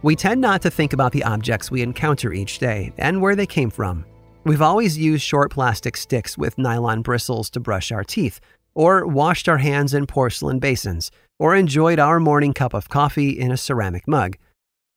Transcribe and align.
We 0.00 0.14
tend 0.14 0.40
not 0.40 0.62
to 0.62 0.70
think 0.70 0.92
about 0.92 1.10
the 1.10 1.24
objects 1.24 1.72
we 1.72 1.82
encounter 1.82 2.32
each 2.32 2.60
day 2.60 2.92
and 2.98 3.20
where 3.20 3.34
they 3.34 3.46
came 3.46 3.68
from. 3.68 4.04
We've 4.44 4.62
always 4.62 4.96
used 4.96 5.24
short 5.24 5.50
plastic 5.50 5.96
sticks 5.96 6.38
with 6.38 6.56
nylon 6.56 7.02
bristles 7.02 7.50
to 7.50 7.60
brush 7.60 7.90
our 7.90 8.04
teeth, 8.04 8.38
or 8.76 9.04
washed 9.04 9.48
our 9.48 9.58
hands 9.58 9.94
in 9.94 10.06
porcelain 10.06 10.60
basins, 10.60 11.10
or 11.40 11.56
enjoyed 11.56 11.98
our 11.98 12.20
morning 12.20 12.54
cup 12.54 12.74
of 12.74 12.88
coffee 12.88 13.30
in 13.30 13.50
a 13.50 13.56
ceramic 13.56 14.06
mug. 14.06 14.36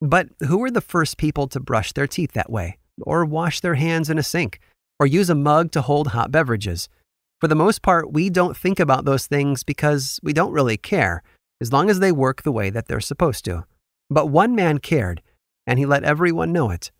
But 0.02 0.30
who 0.48 0.60
were 0.60 0.70
the 0.70 0.82
first 0.82 1.18
people 1.18 1.48
to 1.48 1.60
brush 1.60 1.94
their 1.94 2.08
teeth 2.08 2.34
that 2.34 2.52
way, 2.52 2.78
or 3.02 3.26
wash 3.26 3.60
their 3.60 3.76
hands 3.76 4.08
in 4.08 4.20
a 4.20 4.24
sink, 4.24 4.60
or 5.00 5.08
use 5.08 5.32
a 5.32 5.36
mug 5.36 5.72
to 5.72 5.82
hold 5.82 6.10
hot 6.10 6.32
beverages? 6.32 6.90
For 7.40 7.48
the 7.48 7.56
most 7.56 7.82
part, 7.82 8.14
we 8.14 8.30
don't 8.30 8.56
think 8.56 8.80
about 8.80 9.06
those 9.06 9.26
things 9.26 9.64
because 9.64 10.20
we 10.22 10.32
don't 10.32 10.54
really 10.54 10.78
care, 10.78 11.24
as 11.60 11.74
long 11.74 11.90
as 11.90 12.00
they 12.00 12.12
work 12.12 12.44
the 12.44 12.52
way 12.52 12.70
that 12.70 12.88
they're 12.88 13.00
supposed 13.00 13.44
to. 13.46 13.66
But 14.12 14.28
one 14.28 14.54
man 14.56 14.80
cared, 14.80 15.22
and 15.66 15.80
he 15.80 15.86
let 15.86 16.04
everyone 16.04 16.52
know 16.52 16.70
it. 16.70 16.92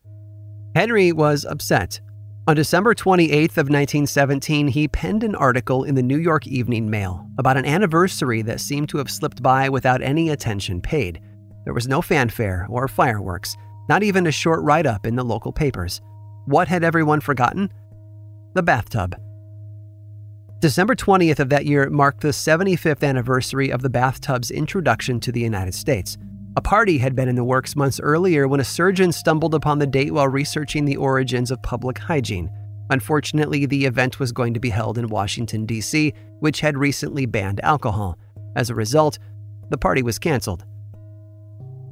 Henry 0.74 1.12
was 1.12 1.44
upset. 1.44 2.00
On 2.48 2.56
December 2.56 2.96
28th 2.96 3.58
of 3.58 3.70
1917, 3.70 4.70
he 4.70 4.88
penned 4.88 5.24
an 5.24 5.36
article 5.36 5.84
in 5.84 5.94
the 5.94 6.02
New 6.02 6.18
York 6.18 6.48
Evening 6.48 6.90
Mail 6.90 7.28
about 7.38 7.58
an 7.58 7.66
anniversary 7.66 8.42
that 8.44 8.62
seemed 8.62 8.88
to 8.90 8.98
have 8.98 9.12
slipped 9.12 9.44
by 9.44 9.68
without 9.68 10.02
any 10.02 10.30
attention 10.30 10.82
paid. 10.82 11.20
There 11.66 11.74
was 11.74 11.88
no 11.88 12.02
fanfare 12.02 12.66
or 12.70 12.88
fireworks, 12.88 13.58
not 13.90 14.04
even 14.04 14.26
a 14.26 14.32
short 14.32 14.64
write 14.64 14.86
up 14.86 15.06
in 15.06 15.16
the 15.16 15.24
local 15.24 15.52
papers. 15.52 16.02
What 16.46 16.70
had 16.70 16.84
everyone 16.84 17.20
forgotten? 17.20 17.72
The 18.54 18.64
bathtub. 18.64 19.16
December 20.60 20.96
20th 20.96 21.40
of 21.40 21.50
that 21.50 21.66
year 21.66 21.90
marked 21.90 22.22
the 22.22 22.30
75th 22.30 23.04
anniversary 23.04 23.70
of 23.70 23.82
the 23.82 23.90
bathtub's 23.90 24.50
introduction 24.50 25.20
to 25.20 25.32
the 25.32 25.42
United 25.42 25.74
States. 25.76 26.18
A 26.58 26.62
party 26.62 26.98
had 26.98 27.16
been 27.16 27.30
in 27.30 27.36
the 27.36 27.46
works 27.46 27.78
months 27.78 28.00
earlier 28.02 28.46
when 28.46 28.60
a 28.60 28.66
surgeon 28.66 29.14
stumbled 29.14 29.56
upon 29.56 29.80
the 29.80 29.88
date 29.88 30.14
while 30.14 30.28
researching 30.28 30.84
the 30.84 30.98
origins 30.98 31.50
of 31.50 31.62
public 31.62 31.98
hygiene. 31.98 32.52
Unfortunately, 32.90 33.66
the 33.66 33.86
event 33.86 34.20
was 34.20 34.34
going 34.34 34.54
to 34.54 34.60
be 34.60 34.70
held 34.70 34.98
in 34.98 35.08
Washington, 35.08 35.66
D.C., 35.66 36.14
which 36.40 36.60
had 36.60 36.78
recently 36.78 37.26
banned 37.26 37.62
alcohol. 37.64 38.18
As 38.58 38.70
a 38.70 38.76
result, 38.76 39.18
the 39.70 39.78
party 39.78 40.04
was 40.04 40.20
canceled. 40.20 40.66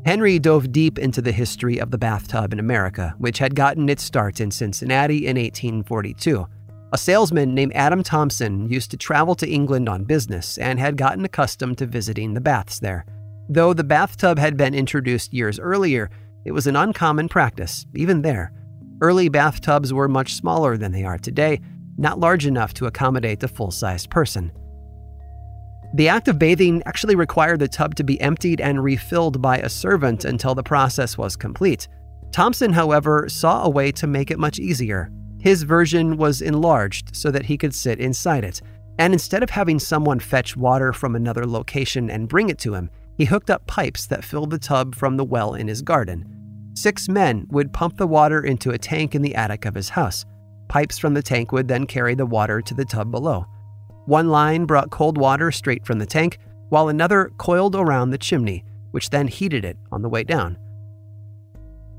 Henry 0.05 0.39
dove 0.39 0.73
deep 0.73 0.99
into 0.99 1.21
the 1.21 1.31
history 1.31 1.79
of 1.79 1.91
the 1.91 1.97
bathtub 1.97 2.51
in 2.51 2.59
America, 2.59 3.15
which 3.17 3.37
had 3.39 3.55
gotten 3.55 3.87
its 3.87 4.03
start 4.03 4.41
in 4.41 4.51
Cincinnati 4.51 5.25
in 5.25 5.37
1842. 5.37 6.45
A 6.91 6.97
salesman 6.97 7.55
named 7.55 7.71
Adam 7.75 8.03
Thompson 8.03 8.69
used 8.69 8.91
to 8.91 8.97
travel 8.97 9.35
to 9.35 9.47
England 9.47 9.87
on 9.87 10.03
business 10.03 10.57
and 10.57 10.79
had 10.79 10.97
gotten 10.97 11.23
accustomed 11.23 11.77
to 11.77 11.85
visiting 11.85 12.33
the 12.33 12.41
baths 12.41 12.79
there. 12.79 13.05
Though 13.51 13.73
the 13.73 13.83
bathtub 13.83 14.37
had 14.37 14.57
been 14.57 14.75
introduced 14.75 15.33
years 15.33 15.59
earlier, 15.59 16.11
it 16.45 16.51
was 16.51 16.67
an 16.67 16.75
uncommon 16.75 17.29
practice, 17.29 17.87
even 17.95 18.21
there. 18.21 18.53
Early 19.01 19.27
bathtubs 19.27 19.91
were 19.91 20.07
much 20.07 20.35
smaller 20.35 20.77
than 20.77 20.91
they 20.91 21.03
are 21.03 21.17
today, 21.17 21.59
not 21.97 22.19
large 22.19 22.45
enough 22.45 22.75
to 22.75 22.85
accommodate 22.85 23.41
a 23.41 23.47
full 23.47 23.71
sized 23.71 24.11
person. 24.11 24.51
The 25.95 26.09
act 26.09 26.27
of 26.27 26.37
bathing 26.37 26.83
actually 26.85 27.15
required 27.15 27.59
the 27.59 27.67
tub 27.67 27.95
to 27.95 28.03
be 28.03 28.21
emptied 28.21 28.61
and 28.61 28.83
refilled 28.83 29.41
by 29.41 29.57
a 29.57 29.69
servant 29.69 30.25
until 30.25 30.53
the 30.53 30.61
process 30.61 31.17
was 31.17 31.35
complete. 31.35 31.87
Thompson, 32.31 32.71
however, 32.71 33.27
saw 33.27 33.63
a 33.63 33.69
way 33.69 33.91
to 33.93 34.05
make 34.05 34.29
it 34.29 34.37
much 34.37 34.59
easier. 34.59 35.11
His 35.39 35.63
version 35.63 36.17
was 36.17 36.43
enlarged 36.43 37.15
so 37.15 37.31
that 37.31 37.45
he 37.45 37.57
could 37.57 37.73
sit 37.73 37.99
inside 37.99 38.43
it, 38.43 38.61
and 38.99 39.13
instead 39.13 39.41
of 39.41 39.49
having 39.49 39.79
someone 39.79 40.19
fetch 40.19 40.55
water 40.55 40.93
from 40.93 41.15
another 41.15 41.47
location 41.47 42.11
and 42.11 42.29
bring 42.29 42.49
it 42.49 42.59
to 42.59 42.75
him, 42.75 42.91
he 43.19 43.25
hooked 43.25 43.49
up 43.49 43.67
pipes 43.67 44.07
that 44.07 44.23
filled 44.23 44.49
the 44.49 44.57
tub 44.57 44.95
from 44.95 45.17
the 45.17 45.25
well 45.25 45.53
in 45.53 45.67
his 45.67 45.81
garden. 45.81 46.25
Six 46.73 47.09
men 47.09 47.45
would 47.49 47.73
pump 47.73 47.97
the 47.97 48.07
water 48.07 48.41
into 48.41 48.71
a 48.71 48.77
tank 48.77 49.13
in 49.13 49.21
the 49.21 49.35
attic 49.35 49.65
of 49.65 49.75
his 49.75 49.89
house. 49.89 50.25
Pipes 50.69 50.97
from 50.97 51.13
the 51.13 51.21
tank 51.21 51.51
would 51.51 51.67
then 51.67 51.85
carry 51.85 52.15
the 52.15 52.25
water 52.25 52.61
to 52.61 52.73
the 52.73 52.85
tub 52.85 53.11
below. 53.11 53.45
One 54.05 54.29
line 54.29 54.63
brought 54.63 54.89
cold 54.89 55.17
water 55.17 55.51
straight 55.51 55.85
from 55.85 55.99
the 55.99 56.05
tank, 56.05 56.37
while 56.69 56.87
another 56.87 57.29
coiled 57.37 57.75
around 57.75 58.11
the 58.11 58.17
chimney, 58.17 58.63
which 58.91 59.09
then 59.09 59.27
heated 59.27 59.65
it 59.65 59.77
on 59.91 60.01
the 60.01 60.09
way 60.09 60.23
down. 60.23 60.57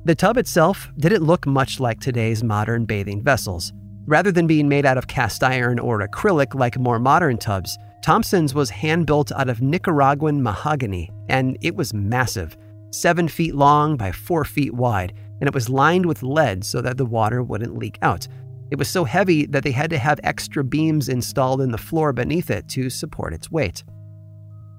The 0.06 0.14
tub 0.14 0.38
itself 0.38 0.91
didn't 0.97 1.25
look 1.25 1.47
much 1.47 1.81
like 1.81 2.00
today's 2.00 2.42
modern 2.42 2.87
bathing 2.87 3.22
vessels. 3.22 3.75
Rather 4.06 4.32
than 4.32 4.47
being 4.47 4.70
made 4.70 4.87
out 4.87 4.97
of 4.97 5.06
cast 5.06 5.44
iron 5.44 5.78
or 5.78 6.00
acrylic 6.00 6.54
like 6.54 6.78
more 6.78 6.98
modern 6.98 7.37
tubs, 7.37 7.76
Thompson's 8.03 8.55
was 8.55 8.71
hand 8.71 9.06
built 9.06 9.31
out 9.33 9.49
of 9.49 9.61
Nicaraguan 9.61 10.43
mahogany, 10.43 11.11
and 11.28 11.59
it 11.61 11.77
was 11.77 11.93
massive 11.93 12.56
seven 12.93 13.28
feet 13.28 13.55
long 13.55 13.97
by 13.97 14.12
four 14.12 14.44
feet 14.44 14.75
wide, 14.75 15.12
and 15.41 15.47
it 15.47 15.55
was 15.55 15.69
lined 15.69 16.06
with 16.06 16.22
lead 16.22 16.65
so 16.65 16.81
that 16.83 16.97
the 16.97 17.06
water 17.06 17.43
wouldn't 17.43 17.78
leak 17.78 17.99
out. 18.03 18.27
It 18.71 18.78
was 18.78 18.88
so 18.88 19.05
heavy 19.05 19.47
that 19.47 19.65
they 19.65 19.72
had 19.72 19.91
to 19.91 19.99
have 19.99 20.21
extra 20.22 20.62
beams 20.62 21.09
installed 21.09 21.61
in 21.61 21.72
the 21.72 21.78
floor 21.78 22.12
beneath 22.12 22.50
it 22.50 22.69
to 22.71 22.91
support 22.91 23.33
its 23.33 23.50
weight. 23.50 23.84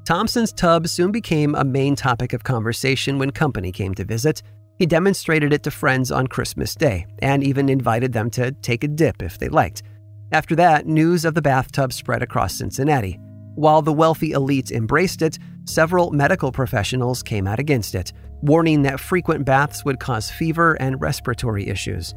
Thompson's 0.06 0.54
tub 0.54 0.88
soon 0.88 1.12
became 1.12 1.56
a 1.56 1.64
main 1.64 1.96
topic 1.96 2.34
of 2.34 2.44
conversation 2.44 3.20
when 3.20 3.32
company 3.32 3.72
came 3.72 3.94
to 3.96 4.06
visit. 4.06 4.42
He 4.78 4.86
demonstrated 4.86 5.54
it 5.54 5.64
to 5.64 5.72
friends 5.72 6.12
on 6.12 6.28
Christmas 6.28 6.74
Day 6.74 7.06
and 7.20 7.44
even 7.44 7.70
invited 7.70 8.14
them 8.14 8.30
to 8.32 8.52
take 8.52 8.84
a 8.84 8.88
dip 8.88 9.22
if 9.22 9.38
they 9.38 9.50
liked. 9.50 9.84
After 10.34 10.56
that, 10.56 10.88
news 10.88 11.26
of 11.26 11.34
the 11.34 11.42
bathtub 11.42 11.92
spread 11.92 12.24
across 12.24 12.56
Cincinnati. 12.56 13.20
While 13.56 13.82
the 13.82 13.92
wealthy 13.92 14.32
elite 14.32 14.72
embraced 14.72 15.22
it, 15.22 15.38
several 15.66 16.12
medical 16.12 16.54
professionals 16.54 17.22
came 17.22 17.48
out 17.48 17.60
against 17.60 17.96
it, 17.96 18.14
warning 18.42 18.84
that 18.84 19.02
frequent 19.02 19.44
baths 19.44 19.84
would 19.84 20.00
cause 20.00 20.32
fever 20.32 20.76
and 20.76 21.02
respiratory 21.02 21.68
issues. 21.68 22.16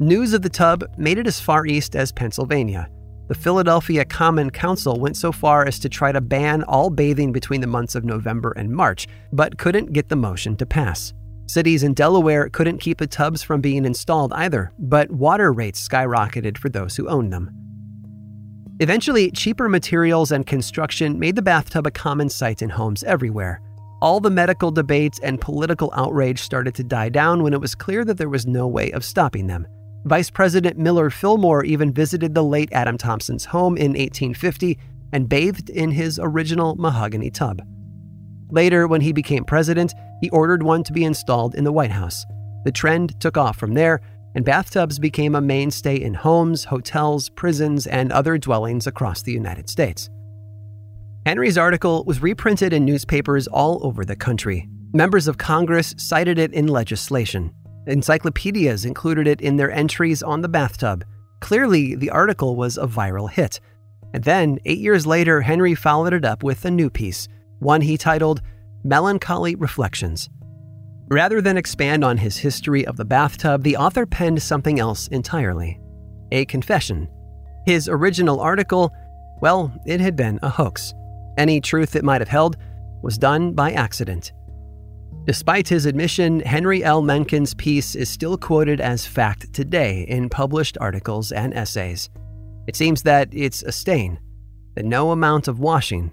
News 0.00 0.34
of 0.34 0.42
the 0.42 0.48
tub 0.48 0.84
made 0.98 1.16
it 1.16 1.28
as 1.28 1.40
far 1.40 1.64
east 1.64 1.94
as 1.94 2.10
Pennsylvania. 2.10 2.88
The 3.28 3.34
Philadelphia 3.34 4.04
Common 4.04 4.50
Council 4.50 4.98
went 4.98 5.16
so 5.16 5.30
far 5.30 5.64
as 5.64 5.78
to 5.80 5.88
try 5.88 6.10
to 6.10 6.20
ban 6.20 6.64
all 6.64 6.90
bathing 6.90 7.30
between 7.30 7.60
the 7.60 7.66
months 7.66 7.94
of 7.94 8.04
November 8.04 8.52
and 8.56 8.70
March, 8.70 9.06
but 9.32 9.58
couldn't 9.58 9.92
get 9.92 10.08
the 10.08 10.16
motion 10.16 10.56
to 10.56 10.66
pass. 10.66 11.14
Cities 11.46 11.84
in 11.84 11.94
Delaware 11.94 12.48
couldn't 12.48 12.78
keep 12.78 12.98
the 12.98 13.06
tubs 13.06 13.42
from 13.42 13.60
being 13.60 13.84
installed 13.84 14.32
either, 14.32 14.72
but 14.78 15.10
water 15.12 15.52
rates 15.52 15.86
skyrocketed 15.86 16.58
for 16.58 16.68
those 16.68 16.96
who 16.96 17.08
owned 17.08 17.32
them. 17.32 17.50
Eventually, 18.80 19.30
cheaper 19.30 19.68
materials 19.68 20.32
and 20.32 20.44
construction 20.44 21.18
made 21.18 21.36
the 21.36 21.42
bathtub 21.42 21.86
a 21.86 21.90
common 21.90 22.28
sight 22.28 22.62
in 22.62 22.68
homes 22.68 23.04
everywhere. 23.04 23.60
All 24.02 24.20
the 24.20 24.28
medical 24.28 24.70
debates 24.70 25.18
and 25.20 25.40
political 25.40 25.90
outrage 25.94 26.40
started 26.42 26.74
to 26.74 26.84
die 26.84 27.08
down 27.08 27.42
when 27.42 27.54
it 27.54 27.60
was 27.60 27.74
clear 27.74 28.04
that 28.04 28.18
there 28.18 28.28
was 28.28 28.46
no 28.46 28.66
way 28.66 28.90
of 28.90 29.04
stopping 29.04 29.46
them. 29.46 29.66
Vice 30.04 30.30
President 30.30 30.76
Millard 30.76 31.14
Fillmore 31.14 31.64
even 31.64 31.92
visited 31.92 32.34
the 32.34 32.44
late 32.44 32.68
Adam 32.72 32.98
Thompson's 32.98 33.46
home 33.46 33.76
in 33.76 33.92
1850 33.92 34.78
and 35.12 35.28
bathed 35.28 35.70
in 35.70 35.92
his 35.92 36.20
original 36.22 36.74
mahogany 36.76 37.30
tub. 37.30 37.62
Later, 38.50 38.86
when 38.86 39.00
he 39.00 39.12
became 39.12 39.44
president, 39.44 39.94
he 40.20 40.30
ordered 40.30 40.62
one 40.62 40.82
to 40.84 40.92
be 40.92 41.04
installed 41.04 41.54
in 41.54 41.64
the 41.64 41.72
White 41.72 41.90
House. 41.90 42.24
The 42.64 42.72
trend 42.72 43.20
took 43.20 43.36
off 43.36 43.56
from 43.56 43.74
there, 43.74 44.00
and 44.34 44.44
bathtubs 44.44 44.98
became 44.98 45.34
a 45.34 45.40
mainstay 45.40 45.96
in 45.96 46.14
homes, 46.14 46.64
hotels, 46.64 47.28
prisons, 47.30 47.86
and 47.86 48.12
other 48.12 48.38
dwellings 48.38 48.86
across 48.86 49.22
the 49.22 49.32
United 49.32 49.68
States. 49.70 50.10
Henry's 51.24 51.58
article 51.58 52.04
was 52.04 52.22
reprinted 52.22 52.72
in 52.72 52.84
newspapers 52.84 53.48
all 53.48 53.84
over 53.84 54.04
the 54.04 54.14
country. 54.14 54.68
Members 54.92 55.26
of 55.26 55.38
Congress 55.38 55.94
cited 55.98 56.38
it 56.38 56.52
in 56.52 56.68
legislation. 56.68 57.52
Encyclopedias 57.86 58.84
included 58.84 59.26
it 59.26 59.40
in 59.40 59.56
their 59.56 59.70
entries 59.70 60.22
on 60.22 60.40
the 60.40 60.48
bathtub. 60.48 61.04
Clearly, 61.40 61.94
the 61.94 62.10
article 62.10 62.56
was 62.56 62.78
a 62.78 62.86
viral 62.86 63.30
hit. 63.30 63.60
And 64.14 64.24
then, 64.24 64.58
eight 64.64 64.78
years 64.78 65.06
later, 65.06 65.40
Henry 65.40 65.74
followed 65.74 66.12
it 66.12 66.24
up 66.24 66.42
with 66.42 66.64
a 66.64 66.70
new 66.70 66.90
piece, 66.90 67.28
one 67.58 67.80
he 67.80 67.96
titled 67.96 68.42
Melancholy 68.84 69.54
Reflections. 69.54 70.28
Rather 71.08 71.40
than 71.40 71.56
expand 71.56 72.04
on 72.04 72.16
his 72.16 72.36
history 72.36 72.86
of 72.86 72.96
the 72.96 73.04
bathtub, 73.04 73.62
the 73.62 73.76
author 73.76 74.06
penned 74.06 74.42
something 74.42 74.80
else 74.80 75.08
entirely 75.08 75.80
a 76.32 76.44
confession. 76.46 77.08
His 77.66 77.88
original 77.88 78.40
article, 78.40 78.92
well, 79.40 79.72
it 79.86 80.00
had 80.00 80.16
been 80.16 80.40
a 80.42 80.48
hoax. 80.48 80.92
Any 81.38 81.60
truth 81.60 81.94
it 81.94 82.04
might 82.04 82.20
have 82.20 82.28
held 82.28 82.56
was 83.02 83.18
done 83.18 83.52
by 83.52 83.72
accident. 83.72 84.32
Despite 85.24 85.68
his 85.68 85.86
admission, 85.86 86.40
Henry 86.40 86.84
L. 86.84 87.02
Mencken's 87.02 87.54
piece 87.54 87.94
is 87.94 88.08
still 88.08 88.36
quoted 88.36 88.80
as 88.80 89.06
fact 89.06 89.52
today 89.52 90.02
in 90.08 90.28
published 90.28 90.78
articles 90.80 91.32
and 91.32 91.52
essays. 91.54 92.10
It 92.66 92.76
seems 92.76 93.02
that 93.02 93.28
it's 93.32 93.62
a 93.62 93.72
stain 93.72 94.18
that 94.74 94.84
no 94.84 95.10
amount 95.10 95.48
of 95.48 95.60
washing 95.60 96.12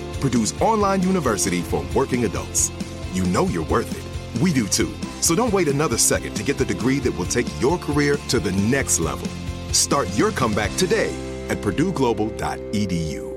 Purdue's 0.21 0.53
online 0.61 1.01
university 1.01 1.61
for 1.61 1.83
working 1.95 2.25
adults. 2.25 2.71
You 3.11 3.25
know 3.25 3.47
you're 3.47 3.65
worth 3.65 3.91
it. 3.91 4.41
We 4.41 4.53
do 4.53 4.67
too. 4.67 4.93
So 5.19 5.35
don't 5.35 5.51
wait 5.51 5.67
another 5.67 5.97
second 5.97 6.35
to 6.35 6.43
get 6.43 6.57
the 6.57 6.65
degree 6.65 6.99
that 6.99 7.17
will 7.17 7.25
take 7.25 7.47
your 7.59 7.77
career 7.77 8.17
to 8.29 8.39
the 8.39 8.51
next 8.51 8.99
level. 8.99 9.27
Start 9.73 10.07
your 10.17 10.31
comeback 10.31 10.73
today 10.77 11.13
at 11.49 11.57
purdueglobal.edu. 11.57 13.31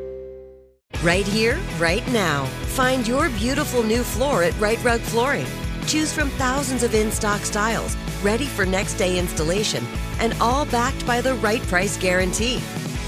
Right 1.02 1.26
here, 1.26 1.58
right 1.78 2.06
now. 2.12 2.44
Find 2.76 3.06
your 3.08 3.28
beautiful 3.30 3.82
new 3.82 4.02
floor 4.02 4.42
at 4.42 4.58
Rite 4.60 4.82
Rug 4.84 5.00
Flooring. 5.00 5.46
Choose 5.86 6.12
from 6.12 6.28
thousands 6.30 6.82
of 6.82 6.94
in 6.94 7.10
stock 7.10 7.40
styles, 7.40 7.96
ready 8.22 8.46
for 8.46 8.64
next 8.64 8.94
day 8.94 9.18
installation, 9.18 9.84
and 10.18 10.34
all 10.40 10.64
backed 10.66 11.06
by 11.06 11.20
the 11.20 11.34
right 11.36 11.62
price 11.62 11.96
guarantee. 11.98 12.62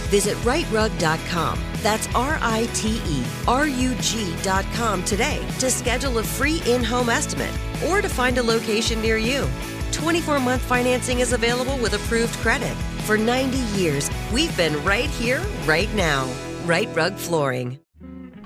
Visit 0.07 0.37
riterug.com. 0.39 1.61
That's 1.83 2.09
R 2.15 2.39
I 2.41 2.69
T 2.75 3.01
E 3.07 3.25
R 3.47 3.67
U 3.67 3.95
G.com 4.01 5.05
today 5.05 5.47
to 5.59 5.71
schedule 5.71 6.19
a 6.19 6.23
free 6.23 6.63
in 6.67 6.83
home 6.83 7.09
estimate 7.09 7.53
or 7.89 8.01
to 8.01 8.09
find 8.09 8.39
a 8.39 8.43
location 8.43 9.01
near 9.01 9.17
you. 9.17 9.49
24 9.93 10.41
month 10.41 10.63
financing 10.63 11.21
is 11.21 11.33
available 11.33 11.77
with 11.79 11.95
approved 11.95 12.35
credit. 12.39 12.75
For 13.07 13.17
90 13.17 13.59
years, 13.79 14.11
we've 14.33 14.55
been 14.57 14.83
right 14.85 15.09
here, 15.11 15.43
right 15.65 15.93
now. 15.95 16.29
Rite 16.65 16.95
Rug 16.95 17.15
Flooring. 17.15 17.79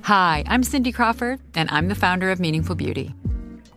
Hi, 0.03 0.45
I'm 0.47 0.63
Cindy 0.63 0.93
Crawford, 0.93 1.41
and 1.55 1.71
I'm 1.71 1.89
the 1.89 1.95
founder 1.95 2.31
of 2.31 2.41
Meaningful 2.41 2.75
Beauty. 2.75 3.15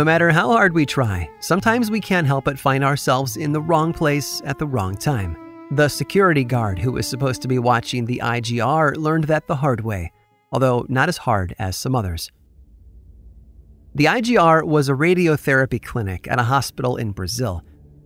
No 0.00 0.04
matter 0.04 0.30
how 0.30 0.48
hard 0.48 0.72
we 0.72 0.86
try, 0.86 1.28
sometimes 1.40 1.90
we 1.90 2.00
can't 2.00 2.26
help 2.26 2.46
but 2.46 2.58
find 2.58 2.82
ourselves 2.82 3.36
in 3.36 3.52
the 3.52 3.60
wrong 3.60 3.92
place 3.92 4.40
at 4.46 4.58
the 4.58 4.66
wrong 4.66 4.96
time. 4.96 5.36
The 5.72 5.88
security 5.88 6.42
guard 6.42 6.78
who 6.78 6.92
was 6.92 7.06
supposed 7.06 7.42
to 7.42 7.48
be 7.48 7.58
watching 7.58 8.06
the 8.06 8.22
IGR 8.24 8.96
learned 8.96 9.24
that 9.24 9.46
the 9.46 9.56
hard 9.56 9.82
way, 9.82 10.10
although 10.52 10.86
not 10.88 11.10
as 11.10 11.18
hard 11.18 11.54
as 11.58 11.76
some 11.76 11.94
others. 11.94 12.32
The 13.94 14.06
IGR 14.06 14.64
was 14.64 14.88
a 14.88 14.94
radiotherapy 14.94 15.82
clinic 15.82 16.26
at 16.28 16.40
a 16.40 16.44
hospital 16.44 16.96
in 16.96 17.10
Brazil. 17.10 17.62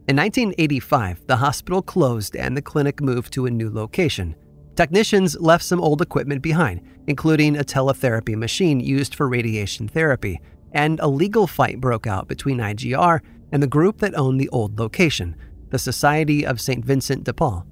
In 0.08 0.16
1985, 0.16 1.28
the 1.28 1.36
hospital 1.36 1.80
closed 1.80 2.34
and 2.34 2.56
the 2.56 2.62
clinic 2.62 3.00
moved 3.00 3.32
to 3.34 3.46
a 3.46 3.52
new 3.52 3.70
location. 3.70 4.34
Technicians 4.74 5.38
left 5.38 5.62
some 5.64 5.80
old 5.80 6.02
equipment 6.02 6.42
behind, 6.42 6.80
including 7.06 7.56
a 7.56 7.62
teletherapy 7.62 8.34
machine 8.34 8.80
used 8.80 9.14
for 9.14 9.28
radiation 9.28 9.86
therapy, 9.86 10.40
and 10.74 11.00
a 11.00 11.08
legal 11.08 11.46
fight 11.46 11.80
broke 11.80 12.06
out 12.06 12.28
between 12.28 12.58
IGR 12.58 13.20
and 13.52 13.62
the 13.62 13.68
group 13.68 13.98
that 13.98 14.18
owned 14.18 14.40
the 14.40 14.48
old 14.50 14.78
location, 14.78 15.36
the 15.70 15.78
Society 15.78 16.44
of 16.44 16.60
St. 16.60 16.84
Vincent 16.84 17.24
de 17.24 17.32
Paul. 17.32 17.66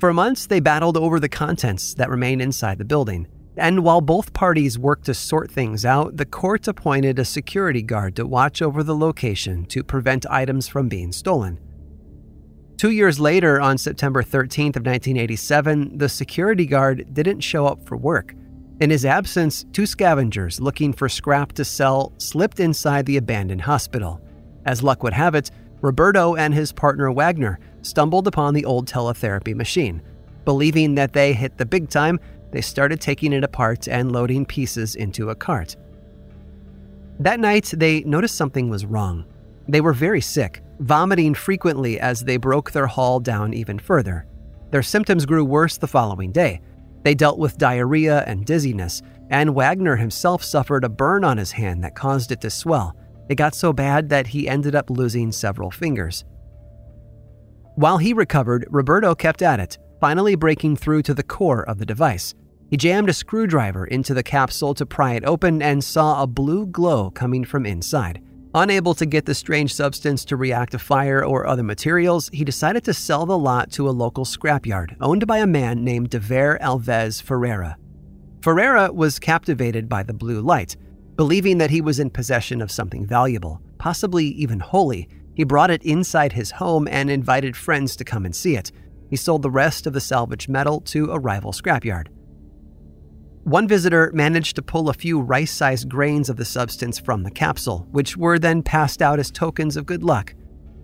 For 0.00 0.14
months, 0.14 0.46
they 0.46 0.60
battled 0.60 0.96
over 0.96 1.20
the 1.20 1.28
contents 1.28 1.92
that 1.94 2.08
remained 2.08 2.40
inside 2.40 2.78
the 2.78 2.86
building. 2.86 3.28
And 3.56 3.84
while 3.84 4.00
both 4.00 4.32
parties 4.32 4.78
worked 4.78 5.04
to 5.04 5.14
sort 5.14 5.50
things 5.50 5.84
out, 5.84 6.16
the 6.16 6.24
court 6.24 6.66
appointed 6.66 7.18
a 7.18 7.24
security 7.26 7.82
guard 7.82 8.16
to 8.16 8.26
watch 8.26 8.62
over 8.62 8.82
the 8.82 8.96
location 8.96 9.66
to 9.66 9.84
prevent 9.84 10.24
items 10.30 10.66
from 10.66 10.88
being 10.88 11.12
stolen. 11.12 11.60
Two 12.78 12.90
years 12.90 13.20
later, 13.20 13.60
on 13.60 13.76
September 13.76 14.22
13th 14.22 14.76
of 14.76 14.86
1987, 14.86 15.98
the 15.98 16.08
security 16.08 16.64
guard 16.64 17.12
didn't 17.12 17.40
show 17.40 17.66
up 17.66 17.86
for 17.86 17.98
work. 17.98 18.34
In 18.80 18.88
his 18.88 19.04
absence, 19.04 19.66
two 19.72 19.84
scavengers 19.84 20.58
looking 20.58 20.94
for 20.94 21.08
scrap 21.08 21.52
to 21.52 21.64
sell 21.66 22.14
slipped 22.16 22.60
inside 22.60 23.04
the 23.04 23.18
abandoned 23.18 23.60
hospital. 23.60 24.22
As 24.64 24.82
luck 24.82 25.02
would 25.02 25.12
have 25.12 25.34
it, 25.34 25.50
Roberto 25.82 26.34
and 26.34 26.54
his 26.54 26.72
partner 26.72 27.12
Wagner 27.12 27.58
stumbled 27.82 28.26
upon 28.26 28.54
the 28.54 28.64
old 28.64 28.88
teletherapy 28.88 29.54
machine. 29.54 30.00
Believing 30.46 30.94
that 30.94 31.12
they 31.12 31.34
hit 31.34 31.58
the 31.58 31.66
big 31.66 31.90
time, 31.90 32.18
they 32.52 32.62
started 32.62 33.00
taking 33.00 33.34
it 33.34 33.44
apart 33.44 33.86
and 33.86 34.12
loading 34.12 34.46
pieces 34.46 34.96
into 34.96 35.28
a 35.28 35.34
cart. 35.34 35.76
That 37.18 37.38
night, 37.38 37.72
they 37.76 38.00
noticed 38.04 38.34
something 38.34 38.70
was 38.70 38.86
wrong. 38.86 39.26
They 39.68 39.82
were 39.82 39.92
very 39.92 40.22
sick, 40.22 40.62
vomiting 40.78 41.34
frequently 41.34 42.00
as 42.00 42.24
they 42.24 42.38
broke 42.38 42.70
their 42.70 42.86
haul 42.86 43.20
down 43.20 43.52
even 43.52 43.78
further. 43.78 44.26
Their 44.70 44.82
symptoms 44.82 45.26
grew 45.26 45.44
worse 45.44 45.76
the 45.76 45.86
following 45.86 46.32
day. 46.32 46.62
They 47.02 47.14
dealt 47.14 47.38
with 47.38 47.58
diarrhea 47.58 48.24
and 48.26 48.44
dizziness, 48.44 49.02
and 49.30 49.54
Wagner 49.54 49.96
himself 49.96 50.42
suffered 50.42 50.84
a 50.84 50.88
burn 50.88 51.24
on 51.24 51.38
his 51.38 51.52
hand 51.52 51.82
that 51.84 51.94
caused 51.94 52.32
it 52.32 52.40
to 52.42 52.50
swell. 52.50 52.96
It 53.28 53.36
got 53.36 53.54
so 53.54 53.72
bad 53.72 54.08
that 54.08 54.26
he 54.26 54.48
ended 54.48 54.74
up 54.74 54.90
losing 54.90 55.32
several 55.32 55.70
fingers. 55.70 56.24
While 57.76 57.98
he 57.98 58.12
recovered, 58.12 58.66
Roberto 58.68 59.14
kept 59.14 59.40
at 59.40 59.60
it, 59.60 59.78
finally 60.00 60.34
breaking 60.34 60.76
through 60.76 61.02
to 61.02 61.14
the 61.14 61.22
core 61.22 61.62
of 61.62 61.78
the 61.78 61.86
device. 61.86 62.34
He 62.68 62.76
jammed 62.76 63.08
a 63.08 63.12
screwdriver 63.12 63.84
into 63.86 64.14
the 64.14 64.22
capsule 64.22 64.74
to 64.74 64.86
pry 64.86 65.14
it 65.14 65.24
open 65.24 65.62
and 65.62 65.82
saw 65.82 66.22
a 66.22 66.26
blue 66.26 66.66
glow 66.66 67.10
coming 67.10 67.44
from 67.44 67.66
inside. 67.66 68.20
Unable 68.52 68.94
to 68.94 69.06
get 69.06 69.26
the 69.26 69.34
strange 69.34 69.72
substance 69.72 70.24
to 70.24 70.36
react 70.36 70.72
to 70.72 70.78
fire 70.80 71.24
or 71.24 71.46
other 71.46 71.62
materials, 71.62 72.28
he 72.32 72.44
decided 72.44 72.82
to 72.82 72.92
sell 72.92 73.24
the 73.24 73.38
lot 73.38 73.70
to 73.70 73.88
a 73.88 73.92
local 73.92 74.24
scrapyard 74.24 74.96
owned 75.00 75.24
by 75.24 75.38
a 75.38 75.46
man 75.46 75.84
named 75.84 76.10
Devair 76.10 76.58
Alves 76.60 77.22
Ferreira. 77.22 77.76
Ferreira 78.42 78.92
was 78.92 79.20
captivated 79.20 79.88
by 79.88 80.02
the 80.02 80.12
blue 80.12 80.40
light. 80.40 80.76
Believing 81.14 81.58
that 81.58 81.70
he 81.70 81.80
was 81.80 82.00
in 82.00 82.10
possession 82.10 82.60
of 82.60 82.72
something 82.72 83.06
valuable, 83.06 83.60
possibly 83.78 84.26
even 84.26 84.58
holy, 84.58 85.08
he 85.36 85.44
brought 85.44 85.70
it 85.70 85.84
inside 85.84 86.32
his 86.32 86.50
home 86.50 86.88
and 86.88 87.08
invited 87.08 87.56
friends 87.56 87.94
to 87.96 88.04
come 88.04 88.24
and 88.24 88.34
see 88.34 88.56
it. 88.56 88.72
He 89.10 89.16
sold 89.16 89.42
the 89.42 89.50
rest 89.50 89.86
of 89.86 89.92
the 89.92 90.00
salvaged 90.00 90.48
metal 90.48 90.80
to 90.86 91.12
a 91.12 91.20
rival 91.20 91.52
scrapyard. 91.52 92.08
One 93.44 93.66
visitor 93.66 94.10
managed 94.12 94.56
to 94.56 94.62
pull 94.62 94.90
a 94.90 94.94
few 94.94 95.18
rice 95.18 95.50
sized 95.50 95.88
grains 95.88 96.28
of 96.28 96.36
the 96.36 96.44
substance 96.44 96.98
from 96.98 97.22
the 97.22 97.30
capsule, 97.30 97.86
which 97.90 98.16
were 98.16 98.38
then 98.38 98.62
passed 98.62 99.00
out 99.00 99.18
as 99.18 99.30
tokens 99.30 99.78
of 99.78 99.86
good 99.86 100.02
luck. 100.02 100.34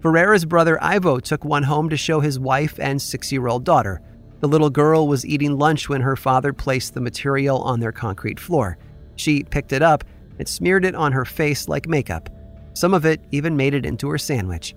Ferreira's 0.01 0.47
brother 0.47 0.83
Ivo 0.83 1.21
took 1.21 1.45
one 1.45 1.65
home 1.65 1.91
to 1.91 1.97
show 1.99 2.21
his 2.21 2.39
wife 2.39 2.81
and 2.81 3.01
six 3.01 3.31
year 3.31 3.47
old 3.47 3.65
daughter. 3.65 4.01
The 4.41 4.49
little 4.49 4.71
girl 4.71 5.07
was 5.07 5.27
eating 5.27 5.59
lunch 5.59 5.91
when 5.91 6.01
her 6.01 6.17
father 6.17 6.55
placed 6.55 6.95
the 6.95 7.01
material 7.01 7.61
on 7.63 7.81
their 7.81 7.93
concrete 7.93 8.41
floor. 8.41 8.79
She 9.17 9.43
picked 9.43 9.73
it 9.73 9.83
up 9.83 10.05
and 10.39 10.49
smeared 10.49 10.87
it 10.87 10.95
on 10.95 11.13
her 11.13 11.25
face 11.27 11.69
like 11.69 11.87
makeup. 11.87 12.31
Some 12.73 12.95
of 12.95 13.05
it 13.05 13.21
even 13.33 13.57
made 13.57 13.75
it 13.75 13.85
into 13.85 14.09
her 14.09 14.19
sandwich. 14.19 14.75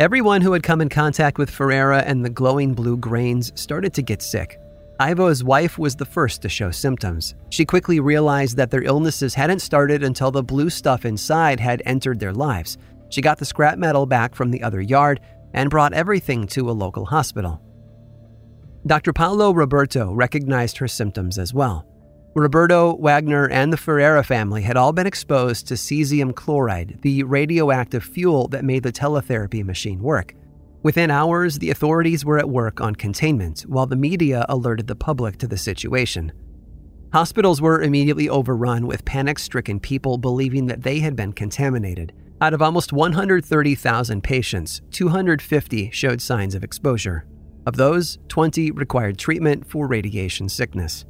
Everyone 0.00 0.40
who 0.40 0.52
had 0.52 0.62
come 0.62 0.80
in 0.80 0.88
contact 0.88 1.36
with 1.36 1.50
Ferreira 1.50 2.00
and 2.00 2.24
the 2.24 2.30
glowing 2.30 2.72
blue 2.72 2.96
grains 2.96 3.52
started 3.60 3.92
to 3.94 4.02
get 4.02 4.22
sick. 4.22 4.58
Ivo's 5.00 5.44
wife 5.44 5.78
was 5.78 5.94
the 5.94 6.04
first 6.04 6.42
to 6.42 6.48
show 6.48 6.72
symptoms. 6.72 7.36
She 7.50 7.64
quickly 7.64 8.00
realized 8.00 8.56
that 8.56 8.70
their 8.70 8.82
illnesses 8.82 9.32
hadn't 9.32 9.60
started 9.60 10.02
until 10.02 10.32
the 10.32 10.42
blue 10.42 10.70
stuff 10.70 11.04
inside 11.04 11.60
had 11.60 11.82
entered 11.86 12.18
their 12.18 12.32
lives. 12.32 12.78
She 13.08 13.20
got 13.20 13.38
the 13.38 13.44
scrap 13.44 13.78
metal 13.78 14.06
back 14.06 14.34
from 14.34 14.50
the 14.50 14.62
other 14.62 14.80
yard 14.80 15.20
and 15.54 15.70
brought 15.70 15.92
everything 15.92 16.48
to 16.48 16.68
a 16.68 16.72
local 16.72 17.06
hospital. 17.06 17.62
Dr. 18.86 19.12
Paolo 19.12 19.52
Roberto 19.52 20.12
recognized 20.12 20.78
her 20.78 20.88
symptoms 20.88 21.38
as 21.38 21.54
well. 21.54 21.86
Roberto, 22.34 22.96
Wagner, 22.96 23.48
and 23.48 23.72
the 23.72 23.76
Ferreira 23.76 24.24
family 24.24 24.62
had 24.62 24.76
all 24.76 24.92
been 24.92 25.06
exposed 25.06 25.68
to 25.68 25.74
cesium 25.74 26.34
chloride, 26.34 26.98
the 27.02 27.22
radioactive 27.22 28.02
fuel 28.02 28.48
that 28.48 28.64
made 28.64 28.82
the 28.82 28.92
teletherapy 28.92 29.64
machine 29.64 30.02
work. 30.02 30.34
Within 30.82 31.10
hours, 31.10 31.58
the 31.58 31.70
authorities 31.70 32.24
were 32.24 32.38
at 32.38 32.48
work 32.48 32.80
on 32.80 32.94
containment, 32.94 33.62
while 33.62 33.86
the 33.86 33.96
media 33.96 34.46
alerted 34.48 34.86
the 34.86 34.94
public 34.94 35.36
to 35.38 35.48
the 35.48 35.56
situation. 35.56 36.32
Hospitals 37.12 37.60
were 37.60 37.82
immediately 37.82 38.28
overrun 38.28 38.86
with 38.86 39.04
panic 39.04 39.38
stricken 39.38 39.80
people 39.80 40.18
believing 40.18 40.66
that 40.66 40.82
they 40.82 41.00
had 41.00 41.16
been 41.16 41.32
contaminated. 41.32 42.12
Out 42.40 42.54
of 42.54 42.62
almost 42.62 42.92
130,000 42.92 44.22
patients, 44.22 44.80
250 44.92 45.90
showed 45.90 46.20
signs 46.20 46.54
of 46.54 46.62
exposure. 46.62 47.26
Of 47.66 47.76
those, 47.76 48.18
20 48.28 48.70
required 48.70 49.18
treatment 49.18 49.68
for 49.68 49.88
radiation 49.88 50.48
sickness. 50.48 51.04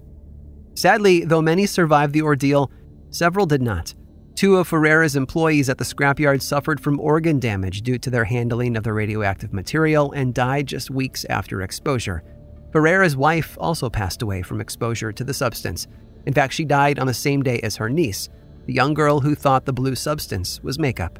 Sadly, 0.74 1.24
though 1.24 1.42
many 1.42 1.66
survived 1.66 2.14
the 2.14 2.22
ordeal, 2.22 2.70
several 3.10 3.44
did 3.44 3.60
not. 3.60 3.94
Two 4.38 4.58
of 4.58 4.68
Ferreira's 4.68 5.16
employees 5.16 5.68
at 5.68 5.78
the 5.78 5.84
scrapyard 5.84 6.40
suffered 6.42 6.78
from 6.78 7.00
organ 7.00 7.40
damage 7.40 7.82
due 7.82 7.98
to 7.98 8.08
their 8.08 8.24
handling 8.24 8.76
of 8.76 8.84
the 8.84 8.92
radioactive 8.92 9.52
material 9.52 10.12
and 10.12 10.32
died 10.32 10.68
just 10.68 10.92
weeks 10.92 11.24
after 11.24 11.60
exposure. 11.60 12.22
Ferreira's 12.70 13.16
wife 13.16 13.58
also 13.60 13.90
passed 13.90 14.22
away 14.22 14.42
from 14.42 14.60
exposure 14.60 15.10
to 15.10 15.24
the 15.24 15.34
substance. 15.34 15.88
In 16.24 16.32
fact, 16.32 16.52
she 16.52 16.64
died 16.64 17.00
on 17.00 17.08
the 17.08 17.14
same 17.14 17.42
day 17.42 17.58
as 17.64 17.74
her 17.74 17.90
niece, 17.90 18.28
the 18.66 18.72
young 18.72 18.94
girl 18.94 19.18
who 19.18 19.34
thought 19.34 19.64
the 19.64 19.72
blue 19.72 19.96
substance 19.96 20.62
was 20.62 20.78
makeup. 20.78 21.18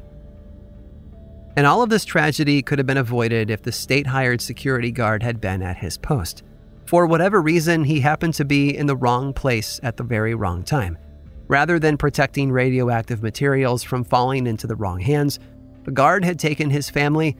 And 1.57 1.67
all 1.67 1.83
of 1.83 1.89
this 1.89 2.05
tragedy 2.05 2.61
could 2.61 2.79
have 2.79 2.87
been 2.87 2.95
avoided 2.95 3.49
if 3.49 3.63
the 3.63 3.73
state 3.73 4.07
hired 4.07 4.39
security 4.39 4.93
guard 4.93 5.23
had 5.23 5.41
been 5.41 5.61
at 5.61 5.75
his 5.75 5.97
post. 5.97 6.43
For 6.85 7.05
whatever 7.05 7.41
reason, 7.41 7.83
he 7.83 7.99
happened 7.99 8.35
to 8.35 8.45
be 8.45 8.77
in 8.77 8.85
the 8.85 8.95
wrong 8.95 9.33
place 9.33 9.77
at 9.83 9.97
the 9.97 10.03
very 10.03 10.35
wrong 10.35 10.63
time. 10.63 10.97
Rather 11.49 11.79
than 11.79 11.97
protecting 11.97 12.51
radioactive 12.51 13.23
materials 13.23 13.83
from 13.83 14.03
falling 14.03 14.45
into 14.45 14.67
the 14.67 14.75
wrong 14.75 14.99
hands, 14.99 15.39
the 15.83 15.91
guard 15.91 16.23
had 16.23 16.37
taken 16.37 16.69
his 16.69 16.91
family 16.91 17.35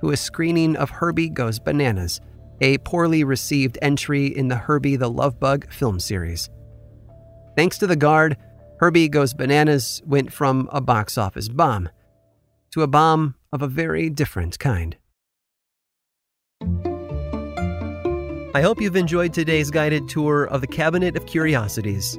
to 0.00 0.10
a 0.10 0.16
screening 0.16 0.76
of 0.76 0.90
Herbie 0.90 1.30
Goes 1.30 1.60
Bananas, 1.60 2.20
a 2.60 2.78
poorly 2.78 3.22
received 3.22 3.78
entry 3.80 4.26
in 4.26 4.48
the 4.48 4.56
Herbie 4.56 4.96
the 4.96 5.08
Love 5.08 5.38
Bug 5.38 5.70
film 5.72 6.00
series. 6.00 6.50
Thanks 7.56 7.78
to 7.78 7.86
the 7.86 7.94
guard, 7.94 8.36
Herbie 8.80 9.08
Goes 9.08 9.32
Bananas 9.32 10.02
went 10.04 10.32
from 10.32 10.68
a 10.72 10.80
box 10.80 11.16
office 11.16 11.48
bomb 11.48 11.88
to 12.72 12.82
a 12.82 12.88
bomb 12.88 13.36
of 13.52 13.62
a 13.62 13.68
very 13.68 14.10
different 14.10 14.58
kind. 14.58 14.96
I 18.54 18.60
hope 18.60 18.80
you've 18.80 18.96
enjoyed 18.96 19.32
today's 19.32 19.70
guided 19.70 20.08
tour 20.08 20.46
of 20.46 20.62
the 20.62 20.66
Cabinet 20.66 21.16
of 21.16 21.26
Curiosities. 21.26 22.18